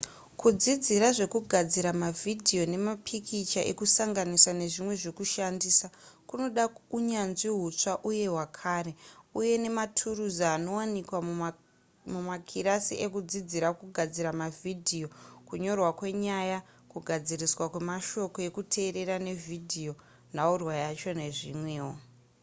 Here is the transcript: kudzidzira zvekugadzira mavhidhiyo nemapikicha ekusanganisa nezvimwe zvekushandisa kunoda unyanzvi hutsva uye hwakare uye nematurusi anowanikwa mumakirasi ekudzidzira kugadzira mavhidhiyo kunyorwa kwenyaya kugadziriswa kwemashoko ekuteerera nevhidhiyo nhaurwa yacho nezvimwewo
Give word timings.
kudzidzira 0.39 1.07
zvekugadzira 1.17 1.91
mavhidhiyo 2.03 2.63
nemapikicha 2.73 3.61
ekusanganisa 3.71 4.51
nezvimwe 4.61 4.93
zvekushandisa 5.01 5.87
kunoda 6.29 6.63
unyanzvi 6.97 7.49
hutsva 7.57 7.93
uye 8.09 8.25
hwakare 8.33 8.91
uye 9.39 9.53
nematurusi 9.63 10.43
anowanikwa 10.55 11.17
mumakirasi 12.13 12.93
ekudzidzira 13.05 13.67
kugadzira 13.79 14.29
mavhidhiyo 14.41 15.07
kunyorwa 15.47 15.89
kwenyaya 15.99 16.57
kugadziriswa 16.91 17.65
kwemashoko 17.71 18.37
ekuteerera 18.47 19.15
nevhidhiyo 19.27 19.93
nhaurwa 20.35 20.73
yacho 20.83 21.11
nezvimwewo 21.19 21.93